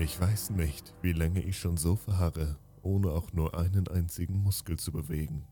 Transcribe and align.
Ich 0.00 0.18
weiß 0.18 0.50
nicht, 0.50 0.94
wie 1.02 1.12
lange 1.12 1.42
ich 1.42 1.58
schon 1.58 1.76
so 1.76 1.94
verharre, 1.94 2.56
ohne 2.80 3.10
auch 3.10 3.34
nur 3.34 3.54
einen 3.54 3.86
einzigen 3.86 4.42
Muskel 4.42 4.78
zu 4.78 4.92
bewegen. 4.92 5.44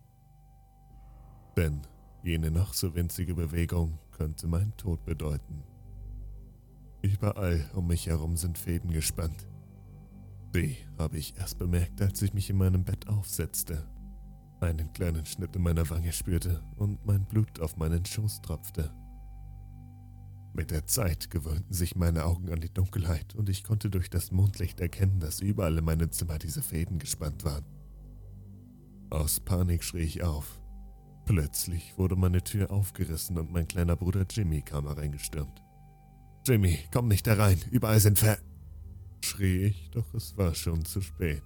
Denn 1.54 1.82
jene 2.22 2.50
noch 2.50 2.72
so 2.72 2.94
winzige 2.94 3.34
Bewegung 3.34 3.98
könnte 4.10 4.46
mein 4.46 4.74
Tod 4.78 5.04
bedeuten. 5.04 5.62
Überall 7.02 7.70
um 7.74 7.88
mich 7.88 8.06
herum 8.06 8.38
sind 8.38 8.56
Fäden 8.56 8.90
gespannt. 8.90 9.46
Die 10.54 10.78
habe 10.96 11.18
ich 11.18 11.36
erst 11.36 11.58
bemerkt, 11.58 12.00
als 12.00 12.22
ich 12.22 12.32
mich 12.32 12.48
in 12.48 12.56
meinem 12.56 12.84
Bett 12.84 13.06
aufsetzte, 13.06 13.86
einen 14.60 14.90
kleinen 14.94 15.26
Schnitt 15.26 15.56
in 15.56 15.62
meiner 15.62 15.90
Wange 15.90 16.10
spürte 16.10 16.62
und 16.76 17.04
mein 17.04 17.26
Blut 17.26 17.60
auf 17.60 17.76
meinen 17.76 18.06
Schoß 18.06 18.40
tropfte. 18.40 18.94
Mit 20.58 20.72
der 20.72 20.88
Zeit 20.88 21.30
gewöhnten 21.30 21.72
sich 21.72 21.94
meine 21.94 22.24
Augen 22.24 22.50
an 22.50 22.60
die 22.60 22.74
Dunkelheit 22.74 23.36
und 23.36 23.48
ich 23.48 23.62
konnte 23.62 23.90
durch 23.90 24.10
das 24.10 24.32
Mondlicht 24.32 24.80
erkennen, 24.80 25.20
dass 25.20 25.38
überall 25.38 25.78
in 25.78 25.84
meinem 25.84 26.10
Zimmer 26.10 26.36
diese 26.36 26.62
Fäden 26.62 26.98
gespannt 26.98 27.44
waren. 27.44 27.64
Aus 29.08 29.38
Panik 29.38 29.84
schrie 29.84 30.00
ich 30.02 30.24
auf. 30.24 30.60
Plötzlich 31.26 31.96
wurde 31.96 32.16
meine 32.16 32.42
Tür 32.42 32.72
aufgerissen 32.72 33.38
und 33.38 33.52
mein 33.52 33.68
kleiner 33.68 33.94
Bruder 33.94 34.26
Jimmy 34.28 34.62
kam 34.62 34.88
hereingestürmt. 34.88 35.62
Jimmy, 36.44 36.80
komm 36.92 37.06
nicht 37.06 37.28
herein, 37.28 37.60
überall 37.70 38.00
sind 38.00 38.18
Ver... 38.18 38.38
schrie 39.24 39.66
ich, 39.66 39.90
doch 39.92 40.12
es 40.12 40.36
war 40.36 40.56
schon 40.56 40.84
zu 40.84 41.00
spät. 41.00 41.44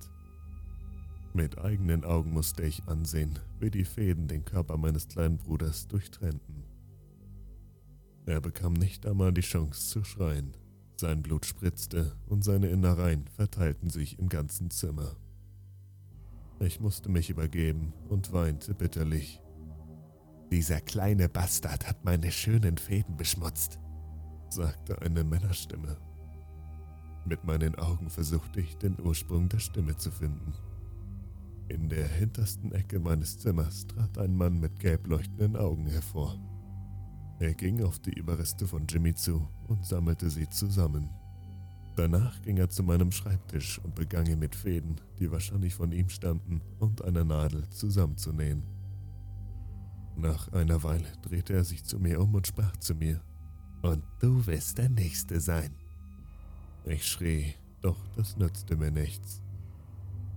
Mit 1.34 1.58
eigenen 1.58 2.06
Augen 2.06 2.30
musste 2.32 2.62
ich 2.62 2.82
ansehen, 2.88 3.38
wie 3.60 3.70
die 3.70 3.84
Fäden 3.84 4.26
den 4.26 4.47
Körper 4.47 4.78
meines 4.78 5.06
kleinen 5.06 5.36
Bruders 5.36 5.86
durchtrennten. 5.86 6.72
Er 8.25 8.41
bekam 8.41 8.73
nicht 8.75 9.06
einmal 9.06 9.33
die 9.33 9.41
Chance 9.41 9.89
zu 9.89 10.05
schreien. 10.05 10.56
Sein 10.97 11.23
Blut 11.23 11.45
spritzte 11.45 12.15
und 12.27 12.45
seine 12.45 12.69
Innereien 12.69 13.27
verteilten 13.27 13.91
sich 13.91 14.19
im 14.19 14.28
ganzen 14.28 14.70
Zimmer. 14.70 15.17
Ich 16.61 16.78
musste 16.78 17.09
mich 17.09 17.31
übergeben 17.31 17.93
und 18.09 18.33
weinte 18.33 18.75
bitterlich. 18.75 19.41
Dieser 20.53 20.81
kleine 20.81 21.28
Bastard 21.28 21.88
hat 21.88 22.05
meine 22.05 22.31
schönen 22.31 22.78
Fäden 22.78 23.16
beschmutzt, 23.16 23.81
sagte 24.50 25.03
eine 25.03 25.25
Männerstimme. 25.25 25.97
Mit 27.25 27.43
meinen 27.44 27.75
Augen 27.77 28.11
versuchte 28.11 28.61
ich, 28.61 28.77
den 28.77 29.00
Ursprung 29.00 29.49
der 29.49 29.59
Stimme 29.59 29.97
zu 29.97 30.12
finden. 30.12 30.53
In 31.69 31.88
der 31.88 32.06
hintersten 32.06 32.71
Ecke 32.72 33.00
meines 33.00 33.38
Zimmers 33.38 33.87
trat 33.87 34.19
ein 34.19 34.37
Mann 34.37 34.61
mit 34.61 34.78
gelb 34.78 35.06
leuchtenden 35.06 35.56
Augen 35.56 35.87
hervor. 35.87 36.38
Er 37.42 37.54
ging 37.54 37.82
auf 37.82 37.98
die 37.98 38.12
Überreste 38.12 38.69
von 38.69 38.86
Jimmy 38.86 39.16
zu 39.16 39.48
und 39.66 39.84
sammelte 39.84 40.30
sie 40.30 40.48
zusammen. 40.48 41.10
Danach 41.97 42.41
ging 42.42 42.56
er 42.56 42.70
zu 42.70 42.84
meinem 42.84 43.10
Schreibtisch 43.10 43.80
und 43.80 43.97
begann 43.97 44.26
ihn 44.26 44.38
mit 44.38 44.54
Fäden, 44.54 45.00
die 45.19 45.28
wahrscheinlich 45.28 45.75
von 45.75 45.91
ihm 45.91 46.08
stammten, 46.08 46.62
und 46.78 47.02
einer 47.02 47.25
Nadel 47.25 47.69
zusammenzunähen. 47.70 48.62
Nach 50.16 50.52
einer 50.52 50.84
Weile 50.84 51.08
drehte 51.22 51.54
er 51.54 51.64
sich 51.64 51.82
zu 51.82 51.98
mir 51.98 52.20
um 52.20 52.32
und 52.32 52.47
sprach 52.47 52.76
zu 52.76 52.94
mir, 52.94 53.20
Und 53.82 54.04
du 54.20 54.47
wirst 54.47 54.78
der 54.78 54.91
Nächste 54.91 55.41
sein. 55.41 55.75
Ich 56.84 57.04
schrie, 57.04 57.54
doch 57.81 57.98
das 58.14 58.36
nützte 58.36 58.76
mir 58.76 58.92
nichts. 58.92 59.42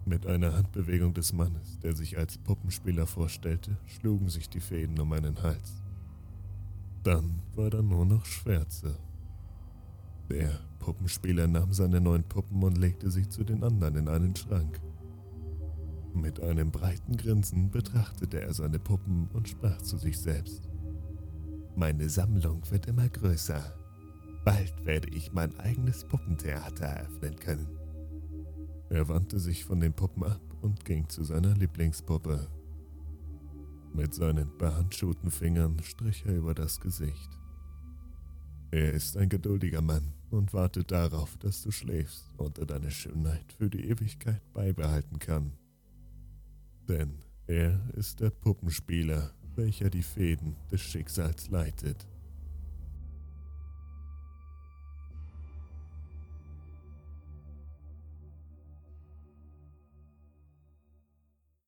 Mit 0.07 0.25
einer 0.25 0.53
Handbewegung 0.53 1.13
des 1.13 1.33
Mannes, 1.33 1.79
der 1.81 1.95
sich 1.95 2.17
als 2.17 2.39
Puppenspieler 2.39 3.05
vorstellte, 3.05 3.77
schlugen 3.85 4.29
sich 4.29 4.49
die 4.49 4.59
Fäden 4.59 4.99
um 4.99 5.09
meinen 5.09 5.43
Hals. 5.43 5.84
Dann 7.05 7.43
war 7.53 7.69
da 7.69 7.83
nur 7.83 8.03
noch 8.03 8.25
Schwärze. 8.25 8.97
Der 10.27 10.59
Puppenspieler 10.79 11.45
nahm 11.45 11.71
seine 11.71 12.01
neuen 12.01 12.23
Puppen 12.23 12.63
und 12.63 12.79
legte 12.79 13.11
sie 13.11 13.29
zu 13.29 13.43
den 13.43 13.63
anderen 13.63 13.95
in 13.95 14.07
einen 14.07 14.35
Schrank. 14.35 14.81
Mit 16.15 16.39
einem 16.39 16.71
breiten 16.71 17.15
Grinsen 17.15 17.69
betrachtete 17.69 18.41
er 18.41 18.51
seine 18.55 18.79
Puppen 18.79 19.29
und 19.33 19.47
sprach 19.47 19.79
zu 19.83 19.99
sich 19.99 20.17
selbst. 20.17 20.67
Meine 21.75 22.09
Sammlung 22.09 22.63
wird 22.71 22.87
immer 22.87 23.07
größer. 23.07 23.61
Bald 24.43 24.73
werde 24.83 25.09
ich 25.09 25.31
mein 25.31 25.55
eigenes 25.59 26.05
Puppentheater 26.05 26.85
eröffnen 26.85 27.35
können. 27.35 27.67
Er 28.89 29.07
wandte 29.09 29.37
sich 29.37 29.63
von 29.63 29.79
den 29.79 29.93
Puppen 29.93 30.23
ab 30.23 30.41
und 30.63 30.83
ging 30.85 31.07
zu 31.07 31.23
seiner 31.23 31.53
Lieblingspuppe, 31.53 32.47
mit 33.95 34.13
seinen 34.13 34.57
behandschuhten 34.57 35.31
Fingern 35.31 35.79
strich 35.81 36.25
er 36.25 36.35
über 36.35 36.53
das 36.53 36.79
Gesicht. 36.79 37.29
Er 38.71 38.93
ist 38.93 39.15
ein 39.15 39.29
geduldiger 39.29 39.81
Mann 39.81 40.13
und 40.29 40.53
wartet 40.53 40.91
darauf, 40.91 41.37
dass 41.37 41.61
du 41.61 41.71
schläfst 41.71 42.29
und 42.37 42.57
er 42.57 42.65
deine 42.65 42.91
Schönheit 42.91 43.53
für 43.53 43.69
die 43.69 43.87
Ewigkeit 43.89 44.41
beibehalten 44.53 45.19
kann. 45.19 45.53
Denn 46.89 47.23
er 47.47 47.79
ist 47.93 48.19
der 48.19 48.31
Puppenspieler, 48.31 49.31
welcher 49.55 49.89
die 49.89 50.03
Fäden 50.03 50.55
des 50.71 50.81
Schicksals 50.81 51.49
leitet. 51.49 52.05